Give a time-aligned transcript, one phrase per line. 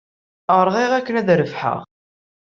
[0.65, 1.79] Rɣiɣ akken ad rebḥeɣ.